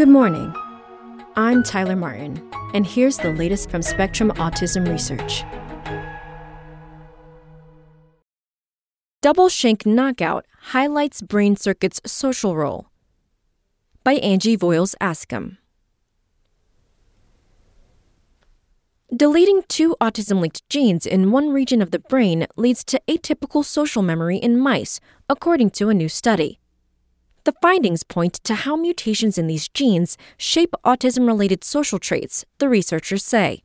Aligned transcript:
Good 0.00 0.08
morning. 0.08 0.54
I'm 1.36 1.62
Tyler 1.62 1.94
Martin, 1.94 2.40
and 2.72 2.86
here's 2.86 3.18
the 3.18 3.34
latest 3.34 3.70
from 3.70 3.82
Spectrum 3.82 4.30
Autism 4.36 4.88
Research. 4.90 5.44
Double 9.20 9.50
Shank 9.50 9.84
Knockout 9.84 10.46
highlights 10.72 11.20
brain 11.20 11.54
circuit's 11.54 12.00
social 12.06 12.56
role. 12.56 12.86
By 14.02 14.14
Angie 14.14 14.56
Voyles 14.56 14.94
Askham. 15.02 15.58
Deleting 19.14 19.64
two 19.68 19.96
autism 20.00 20.40
linked 20.40 20.66
genes 20.70 21.04
in 21.04 21.30
one 21.30 21.50
region 21.50 21.82
of 21.82 21.90
the 21.90 21.98
brain 21.98 22.46
leads 22.56 22.84
to 22.84 23.02
atypical 23.06 23.62
social 23.62 24.00
memory 24.00 24.38
in 24.38 24.58
mice, 24.58 24.98
according 25.28 25.68
to 25.72 25.90
a 25.90 25.94
new 25.94 26.08
study. 26.08 26.58
The 27.44 27.54
findings 27.62 28.02
point 28.02 28.34
to 28.44 28.54
how 28.54 28.76
mutations 28.76 29.38
in 29.38 29.46
these 29.46 29.68
genes 29.68 30.18
shape 30.36 30.74
autism 30.84 31.26
related 31.26 31.64
social 31.64 31.98
traits, 31.98 32.44
the 32.58 32.68
researchers 32.68 33.24
say. 33.24 33.62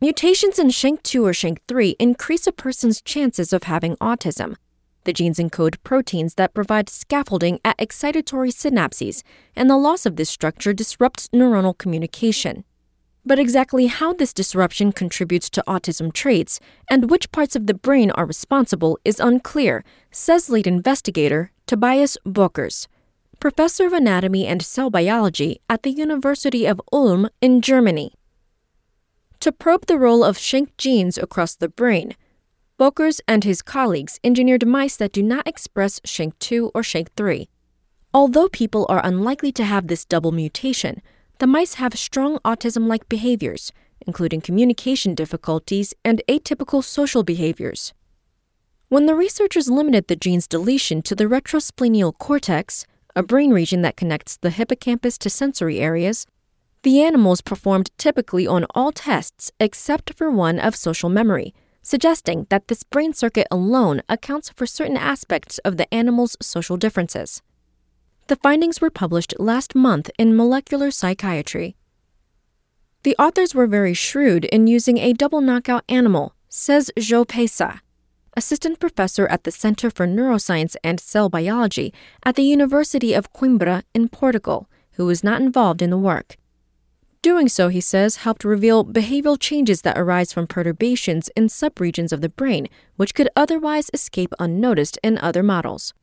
Mutations 0.00 0.58
in 0.58 0.68
SHANK2 0.68 1.22
or 1.22 1.32
SHANK3 1.32 1.96
increase 1.98 2.46
a 2.46 2.52
person's 2.52 3.02
chances 3.02 3.52
of 3.52 3.64
having 3.64 3.96
autism. 3.96 4.56
The 5.04 5.12
genes 5.12 5.38
encode 5.38 5.76
proteins 5.84 6.36
that 6.36 6.54
provide 6.54 6.88
scaffolding 6.88 7.60
at 7.62 7.76
excitatory 7.76 8.50
synapses, 8.50 9.22
and 9.54 9.68
the 9.68 9.76
loss 9.76 10.06
of 10.06 10.16
this 10.16 10.30
structure 10.30 10.72
disrupts 10.72 11.28
neuronal 11.28 11.76
communication. 11.76 12.64
But 13.26 13.38
exactly 13.38 13.86
how 13.86 14.14
this 14.14 14.32
disruption 14.32 14.92
contributes 14.92 15.50
to 15.50 15.64
autism 15.66 16.10
traits 16.10 16.58
and 16.88 17.10
which 17.10 17.32
parts 17.32 17.54
of 17.54 17.66
the 17.66 17.74
brain 17.74 18.10
are 18.12 18.26
responsible 18.26 18.98
is 19.04 19.20
unclear, 19.20 19.84
says 20.10 20.48
lead 20.48 20.66
investigator 20.66 21.50
Tobias 21.66 22.16
Bockers 22.26 22.86
professor 23.44 23.84
of 23.84 23.92
anatomy 23.92 24.46
and 24.46 24.62
cell 24.62 24.88
biology 24.88 25.60
at 25.68 25.82
the 25.82 25.90
University 25.90 26.64
of 26.64 26.80
Ulm 26.90 27.28
in 27.42 27.60
Germany. 27.60 28.10
To 29.40 29.52
probe 29.52 29.84
the 29.84 29.98
role 29.98 30.24
of 30.24 30.38
SHANK 30.38 30.74
genes 30.78 31.18
across 31.18 31.54
the 31.54 31.68
brain, 31.68 32.14
Bockers 32.80 33.20
and 33.28 33.44
his 33.44 33.60
colleagues 33.60 34.18
engineered 34.24 34.66
mice 34.66 34.96
that 34.96 35.12
do 35.12 35.22
not 35.22 35.46
express 35.46 36.00
SHANK2 36.06 36.70
or 36.74 36.80
SHANK3. 36.80 37.48
Although 38.14 38.48
people 38.48 38.86
are 38.88 39.04
unlikely 39.04 39.52
to 39.52 39.64
have 39.64 39.88
this 39.88 40.06
double 40.06 40.32
mutation, 40.32 41.02
the 41.38 41.46
mice 41.46 41.74
have 41.74 41.98
strong 41.98 42.38
autism 42.46 42.86
like 42.86 43.10
behaviors, 43.10 43.72
including 44.06 44.40
communication 44.40 45.14
difficulties 45.14 45.92
and 46.02 46.22
atypical 46.30 46.82
social 46.82 47.22
behaviors. 47.22 47.92
When 48.88 49.04
the 49.04 49.14
researchers 49.14 49.68
limited 49.68 50.08
the 50.08 50.16
gene's 50.16 50.46
deletion 50.46 51.02
to 51.02 51.14
the 51.14 51.24
retrosplenial 51.24 52.16
cortex, 52.16 52.86
a 53.16 53.22
brain 53.22 53.50
region 53.50 53.82
that 53.82 53.96
connects 53.96 54.36
the 54.36 54.50
hippocampus 54.50 55.16
to 55.18 55.30
sensory 55.30 55.78
areas, 55.78 56.26
the 56.82 57.00
animals 57.00 57.40
performed 57.40 57.90
typically 57.96 58.46
on 58.46 58.66
all 58.74 58.92
tests 58.92 59.50
except 59.58 60.14
for 60.14 60.30
one 60.30 60.58
of 60.58 60.76
social 60.76 61.08
memory, 61.08 61.54
suggesting 61.82 62.46
that 62.50 62.68
this 62.68 62.82
brain 62.82 63.12
circuit 63.12 63.46
alone 63.50 64.02
accounts 64.08 64.50
for 64.50 64.66
certain 64.66 64.96
aspects 64.96 65.58
of 65.58 65.76
the 65.76 65.92
animal's 65.94 66.36
social 66.42 66.76
differences. 66.76 67.42
The 68.26 68.36
findings 68.36 68.80
were 68.80 68.90
published 68.90 69.34
last 69.38 69.74
month 69.74 70.10
in 70.18 70.36
Molecular 70.36 70.90
Psychiatry. 70.90 71.76
The 73.02 73.16
authors 73.18 73.54
were 73.54 73.66
very 73.66 73.92
shrewd 73.94 74.46
in 74.46 74.66
using 74.66 74.98
a 74.98 75.12
double 75.12 75.42
knockout 75.42 75.84
animal, 75.88 76.34
says 76.48 76.90
João 76.98 77.26
Peça, 77.26 77.80
assistant 78.36 78.80
professor 78.80 79.26
at 79.26 79.44
the 79.44 79.50
Center 79.50 79.90
for 79.90 80.06
Neuroscience 80.06 80.76
and 80.82 81.00
Cell 81.00 81.28
Biology 81.28 81.92
at 82.24 82.36
the 82.36 82.42
University 82.42 83.14
of 83.14 83.32
Coimbra 83.32 83.82
in 83.94 84.08
Portugal, 84.08 84.68
who 84.92 85.06
was 85.06 85.24
not 85.24 85.40
involved 85.40 85.82
in 85.82 85.90
the 85.90 85.98
work. 85.98 86.36
Doing 87.22 87.48
so, 87.48 87.68
he 87.68 87.80
says, 87.80 88.16
helped 88.16 88.44
reveal 88.44 88.84
behavioral 88.84 89.40
changes 89.40 89.80
that 89.80 89.96
arise 89.96 90.32
from 90.32 90.46
perturbations 90.46 91.30
in 91.34 91.46
subregions 91.46 92.12
of 92.12 92.20
the 92.20 92.28
brain, 92.28 92.68
which 92.96 93.14
could 93.14 93.30
otherwise 93.34 93.90
escape 93.94 94.34
unnoticed 94.38 94.98
in 95.02 95.16
other 95.16 95.42
models. 95.42 95.94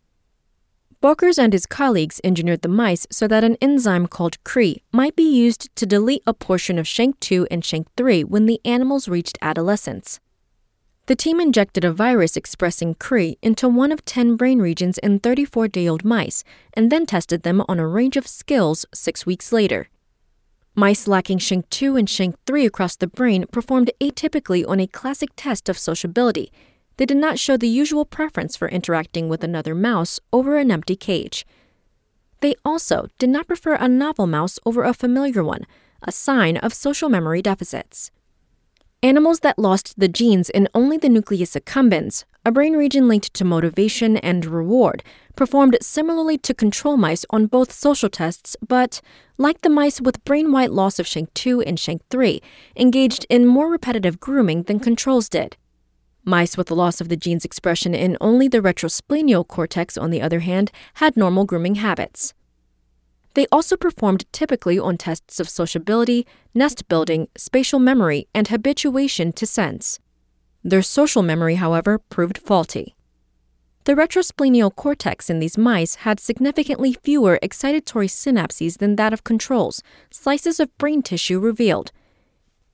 Bockers 1.01 1.37
and 1.37 1.53
his 1.53 1.65
colleagues 1.65 2.21
engineered 2.23 2.61
the 2.61 2.67
mice 2.67 3.07
so 3.11 3.27
that 3.27 3.43
an 3.43 3.55
enzyme 3.61 4.07
called 4.07 4.43
CRE 4.43 4.81
might 4.91 5.15
be 5.15 5.23
used 5.23 5.75
to 5.75 5.85
delete 5.85 6.23
a 6.25 6.33
portion 6.33 6.77
of 6.77 6.85
SHANK2 6.85 7.47
and 7.51 7.63
SHANK3 7.63 8.25
when 8.25 8.45
the 8.45 8.61
animals 8.65 9.07
reached 9.07 9.37
adolescence. 9.41 10.19
The 11.07 11.15
team 11.15 11.39
injected 11.39 11.83
a 11.83 11.91
virus 11.91 12.37
expressing 12.37 12.93
CRE 12.95 13.33
into 13.41 13.67
one 13.67 13.91
of 13.91 14.05
10 14.05 14.35
brain 14.35 14.59
regions 14.59 14.97
in 14.99 15.19
34 15.19 15.67
day 15.67 15.87
old 15.87 16.05
mice 16.05 16.43
and 16.73 16.91
then 16.91 17.05
tested 17.05 17.41
them 17.43 17.63
on 17.67 17.79
a 17.79 17.87
range 17.87 18.17
of 18.17 18.27
skills 18.27 18.85
six 18.93 19.25
weeks 19.25 19.51
later. 19.51 19.89
Mice 20.75 21.07
lacking 21.07 21.39
SHANK2 21.39 21.99
and 21.99 22.07
SHANK3 22.07 22.65
across 22.65 22.95
the 22.95 23.07
brain 23.07 23.45
performed 23.51 23.91
atypically 23.99 24.65
on 24.67 24.79
a 24.79 24.87
classic 24.87 25.31
test 25.35 25.67
of 25.67 25.77
sociability. 25.77 26.51
They 26.97 27.05
did 27.05 27.17
not 27.17 27.39
show 27.39 27.57
the 27.57 27.67
usual 27.67 28.05
preference 28.05 28.55
for 28.55 28.69
interacting 28.69 29.27
with 29.27 29.43
another 29.43 29.75
mouse 29.75 30.19
over 30.31 30.57
an 30.57 30.71
empty 30.71 30.95
cage. 30.95 31.45
They 32.41 32.55
also 32.63 33.07
did 33.17 33.29
not 33.29 33.47
prefer 33.47 33.73
a 33.73 33.89
novel 33.89 34.27
mouse 34.27 34.59
over 34.65 34.83
a 34.83 34.93
familiar 34.93 35.43
one, 35.43 35.65
a 36.03 36.11
sign 36.11 36.57
of 36.57 36.73
social 36.73 37.09
memory 37.09 37.41
deficits. 37.41 38.11
Animals 39.03 39.39
that 39.39 39.57
lost 39.57 39.95
the 39.97 40.07
genes 40.07 40.51
in 40.51 40.69
only 40.75 40.95
the 40.95 41.09
nucleus 41.09 41.55
accumbens, 41.55 42.23
a 42.45 42.51
brain 42.51 42.73
region 42.73 43.07
linked 43.07 43.33
to 43.33 43.43
motivation 43.43 44.17
and 44.17 44.45
reward, 44.45 45.03
performed 45.35 45.75
similarly 45.81 46.37
to 46.37 46.53
control 46.53 46.97
mice 46.97 47.25
on 47.31 47.47
both 47.47 47.71
social 47.71 48.09
tests, 48.09 48.55
but, 48.67 49.01
like 49.39 49.61
the 49.61 49.71
mice 49.71 49.99
with 49.99 50.23
brain 50.23 50.51
wide 50.51 50.69
loss 50.69 50.99
of 50.99 51.07
SHANK2 51.07 51.63
and 51.65 51.79
SHANK3, 51.79 52.43
engaged 52.75 53.25
in 53.27 53.47
more 53.47 53.71
repetitive 53.71 54.19
grooming 54.19 54.63
than 54.63 54.79
controls 54.79 55.27
did. 55.27 55.57
Mice 56.23 56.55
with 56.55 56.67
the 56.67 56.75
loss 56.75 57.01
of 57.01 57.09
the 57.09 57.17
gene's 57.17 57.43
expression 57.43 57.95
in 57.95 58.17
only 58.21 58.47
the 58.47 58.61
retrosplenial 58.61 59.47
cortex, 59.47 59.97
on 59.97 60.11
the 60.11 60.21
other 60.21 60.41
hand, 60.41 60.71
had 60.95 61.17
normal 61.17 61.45
grooming 61.45 61.75
habits. 61.75 62.35
They 63.33 63.47
also 63.51 63.77
performed 63.77 64.25
typically 64.31 64.77
on 64.77 64.97
tests 64.97 65.39
of 65.39 65.49
sociability, 65.49 66.27
nest 66.53 66.87
building, 66.87 67.27
spatial 67.37 67.79
memory, 67.79 68.27
and 68.33 68.47
habituation 68.47 69.31
to 69.33 69.45
sense. 69.45 69.99
Their 70.63 70.81
social 70.81 71.23
memory, 71.23 71.55
however, 71.55 71.97
proved 71.97 72.37
faulty. 72.37 72.95
The 73.85 73.95
retrosplenial 73.95 74.75
cortex 74.75 75.27
in 75.29 75.39
these 75.39 75.57
mice 75.57 75.95
had 75.95 76.19
significantly 76.19 76.93
fewer 76.93 77.39
excitatory 77.41 78.07
synapses 78.07 78.77
than 78.77 78.95
that 78.97 79.11
of 79.11 79.23
controls, 79.23 79.81
slices 80.11 80.59
of 80.59 80.77
brain 80.77 81.01
tissue 81.01 81.39
revealed. 81.39 81.91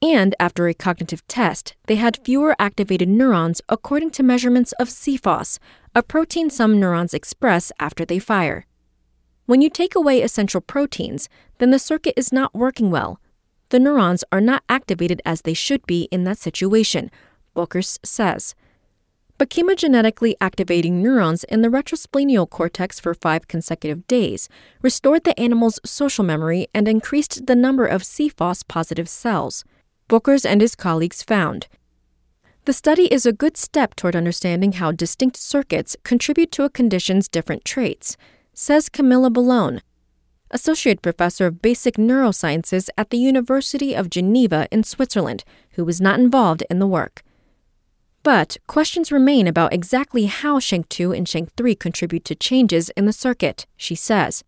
And 0.01 0.35
after 0.37 0.67
a 0.67 0.73
cognitive 0.73 1.25
test, 1.27 1.75
they 1.87 1.95
had 1.95 2.19
fewer 2.25 2.55
activated 2.59 3.07
neurons 3.07 3.61
according 3.69 4.11
to 4.11 4.23
measurements 4.23 4.73
of 4.73 4.89
CFOS, 4.89 5.59
a 5.95 6.03
protein 6.03 6.49
some 6.49 6.77
neurons 6.77 7.13
express 7.13 7.71
after 7.79 8.03
they 8.03 8.19
fire. 8.19 8.65
When 9.47 9.61
you 9.61 9.69
take 9.69 9.95
away 9.95 10.21
essential 10.21 10.59
proteins, 10.59 11.29
then 11.59 11.71
the 11.71 11.79
circuit 11.79 12.13
is 12.17 12.33
not 12.33 12.53
working 12.53 12.91
well. 12.91 13.21
The 13.69 13.79
neurons 13.79 14.25
are 14.29 14.41
not 14.41 14.61
activated 14.67 15.21
as 15.25 15.41
they 15.41 15.53
should 15.53 15.85
be 15.87 16.09
in 16.11 16.25
that 16.25 16.37
situation, 16.37 17.09
Bockers 17.55 17.97
says. 18.03 18.55
But 19.37 19.49
chemogenetically 19.49 20.33
activating 20.41 21.01
neurons 21.01 21.45
in 21.45 21.61
the 21.61 21.69
retrosplenial 21.69 22.49
cortex 22.49 22.99
for 22.99 23.13
five 23.13 23.47
consecutive 23.47 24.05
days 24.05 24.49
restored 24.81 25.23
the 25.23 25.39
animal's 25.39 25.79
social 25.85 26.25
memory 26.25 26.67
and 26.73 26.85
increased 26.85 27.47
the 27.47 27.55
number 27.55 27.85
of 27.85 28.01
CFOS 28.01 28.67
positive 28.67 29.07
cells, 29.07 29.63
Bockers 30.09 30.45
and 30.45 30.59
his 30.59 30.75
colleagues 30.75 31.23
found. 31.23 31.67
The 32.65 32.73
study 32.73 33.05
is 33.05 33.25
a 33.25 33.31
good 33.31 33.55
step 33.55 33.95
toward 33.95 34.13
understanding 34.13 34.73
how 34.73 34.91
distinct 34.91 35.37
circuits 35.37 35.95
contribute 36.03 36.51
to 36.51 36.65
a 36.65 36.69
condition's 36.69 37.29
different 37.29 37.63
traits 37.63 38.17
says 38.59 38.89
Camilla 38.89 39.29
Bellone, 39.29 39.81
Associate 40.49 40.99
Professor 40.99 41.45
of 41.45 41.61
Basic 41.61 41.93
Neurosciences 41.93 42.89
at 42.97 43.11
the 43.11 43.17
University 43.19 43.93
of 43.93 44.09
Geneva 44.09 44.67
in 44.71 44.83
Switzerland, 44.83 45.43
who 45.73 45.85
was 45.85 46.01
not 46.01 46.19
involved 46.19 46.63
in 46.67 46.79
the 46.79 46.87
work. 46.87 47.21
But 48.23 48.57
questions 48.65 49.11
remain 49.11 49.45
about 49.45 49.73
exactly 49.73 50.25
how 50.25 50.57
SHANK2 50.57 51.15
and 51.15 51.27
SHANK3 51.27 51.79
contribute 51.79 52.25
to 52.25 52.33
changes 52.33 52.89
in 52.97 53.05
the 53.05 53.13
circuit, 53.13 53.67
she 53.77 53.93
says. 53.93 54.43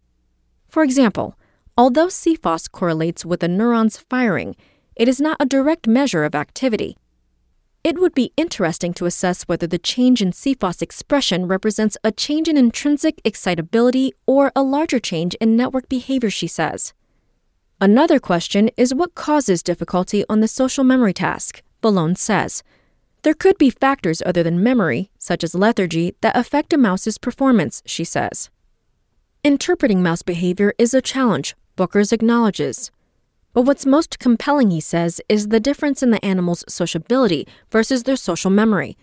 For 0.69 0.81
example, 0.81 1.37
although 1.77 2.07
CFOS 2.07 2.71
correlates 2.71 3.23
with 3.23 3.43
a 3.43 3.47
neuron's 3.47 3.99
firing, 3.99 4.55
it 4.95 5.07
is 5.07 5.21
not 5.21 5.37
a 5.39 5.45
direct 5.45 5.85
measure 5.85 6.23
of 6.23 6.33
activity. 6.33 6.97
It 7.81 7.97
would 7.97 8.13
be 8.13 8.33
interesting 8.35 8.93
to 8.95 9.05
assess 9.05 9.43
whether 9.43 9.65
the 9.65 9.77
change 9.77 10.21
in 10.21 10.31
CFOS 10.31 10.81
expression 10.81 11.47
represents 11.47 11.97
a 12.03 12.11
change 12.11 12.49
in 12.49 12.57
intrinsic 12.57 13.21
excitability 13.23 14.11
or 14.27 14.51
a 14.53 14.63
larger 14.63 14.99
change 14.99 15.33
in 15.35 15.55
network 15.55 15.87
behavior, 15.87 16.29
she 16.29 16.47
says. 16.47 16.93
Another 17.79 18.19
question 18.19 18.69
is 18.75 18.93
what 18.93 19.15
causes 19.15 19.63
difficulty 19.63 20.25
on 20.27 20.41
the 20.41 20.47
social 20.49 20.83
memory 20.83 21.13
task, 21.13 21.61
Bellone 21.81 22.17
says. 22.17 22.63
There 23.23 23.33
could 23.33 23.57
be 23.57 23.69
factors 23.69 24.21
other 24.25 24.43
than 24.43 24.61
memory, 24.61 25.09
such 25.17 25.41
as 25.41 25.55
lethargy, 25.55 26.15
that 26.19 26.35
affect 26.35 26.73
a 26.73 26.77
mouse's 26.77 27.17
performance, 27.17 27.81
she 27.85 28.03
says. 28.03 28.49
Interpreting 29.41 30.03
mouse 30.03 30.21
behavior 30.21 30.73
is 30.77 30.93
a 30.93 31.01
challenge, 31.01 31.55
Bockers 31.77 32.11
acknowledges. 32.11 32.91
But 33.59 33.65
what's 33.65 33.85
most 33.85 34.19
compelling, 34.19 34.71
he 34.71 34.79
says, 34.79 35.19
is 35.27 35.49
the 35.49 35.59
difference 35.59 36.01
in 36.01 36.11
the 36.11 36.23
animal's 36.23 36.63
sociability 36.69 37.45
versus 37.69 38.03
their 38.03 38.15
social 38.15 38.49
memory, 38.49 38.97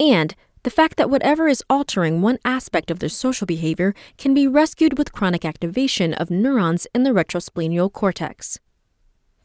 and 0.00 0.34
the 0.64 0.70
fact 0.70 0.96
that 0.96 1.08
whatever 1.08 1.46
is 1.46 1.62
altering 1.70 2.20
one 2.20 2.40
aspect 2.44 2.90
of 2.90 2.98
their 2.98 3.08
social 3.08 3.46
behavior 3.46 3.94
can 4.18 4.34
be 4.34 4.48
rescued 4.48 4.98
with 4.98 5.12
chronic 5.12 5.44
activation 5.44 6.12
of 6.12 6.28
neurons 6.28 6.88
in 6.92 7.04
the 7.04 7.10
retrosplenial 7.10 7.88
cortex. 7.92 8.58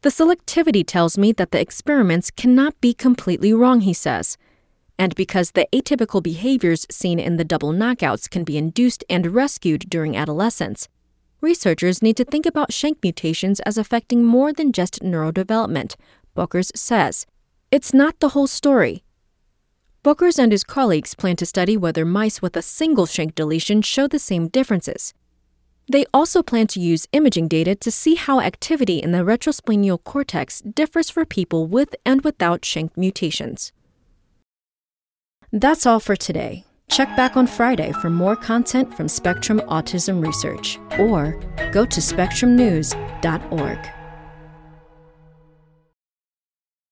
The 0.01 0.09
selectivity 0.09 0.83
tells 0.83 1.15
me 1.15 1.31
that 1.33 1.51
the 1.51 1.61
experiments 1.61 2.31
cannot 2.31 2.81
be 2.81 2.95
completely 2.95 3.53
wrong, 3.53 3.81
he 3.81 3.93
says. 3.93 4.35
And 4.97 5.13
because 5.13 5.51
the 5.51 5.67
atypical 5.71 6.23
behaviors 6.23 6.87
seen 6.89 7.19
in 7.19 7.37
the 7.37 7.45
double 7.45 7.71
knockouts 7.71 8.27
can 8.27 8.43
be 8.43 8.57
induced 8.57 9.03
and 9.11 9.27
rescued 9.27 9.91
during 9.91 10.17
adolescence, 10.17 10.89
researchers 11.41 12.01
need 12.01 12.17
to 12.17 12.25
think 12.25 12.45
about 12.45 12.73
shank 12.73 13.01
mutations 13.03 13.59
as 13.61 13.77
affecting 13.77 14.23
more 14.23 14.53
than 14.53 14.71
just 14.71 15.01
neurodevelopment, 15.01 15.95
Bockers 16.35 16.75
says. 16.75 17.25
It's 17.71 17.93
not 17.93 18.19
the 18.19 18.29
whole 18.29 18.47
story. 18.47 19.03
Bockers 20.03 20.37
and 20.37 20.51
his 20.51 20.63
colleagues 20.63 21.15
plan 21.15 21.35
to 21.37 21.45
study 21.45 21.75
whether 21.75 22.05
mice 22.05 22.41
with 22.41 22.55
a 22.55 22.61
single 22.61 23.05
shank 23.05 23.33
deletion 23.33 23.81
show 23.81 24.07
the 24.07 24.19
same 24.19 24.49
differences. 24.49 25.13
They 25.91 26.05
also 26.13 26.41
plan 26.41 26.67
to 26.67 26.79
use 26.79 27.07
imaging 27.11 27.47
data 27.47 27.75
to 27.75 27.91
see 27.91 28.15
how 28.15 28.39
activity 28.39 28.97
in 28.99 29.11
the 29.11 29.19
retrosplenial 29.19 30.03
cortex 30.03 30.61
differs 30.61 31.09
for 31.09 31.25
people 31.25 31.67
with 31.67 31.95
and 32.05 32.21
without 32.21 32.65
shank 32.65 32.97
mutations. 32.97 33.71
That's 35.51 35.85
all 35.85 35.99
for 35.99 36.15
today. 36.15 36.64
Check 36.89 37.15
back 37.17 37.35
on 37.35 37.47
Friday 37.47 37.91
for 37.93 38.09
more 38.09 38.35
content 38.35 38.95
from 38.95 39.07
Spectrum 39.07 39.59
Autism 39.67 40.25
Research 40.25 40.79
or 40.99 41.39
go 41.71 41.85
to 41.85 41.99
spectrumnews.org. 41.99 43.94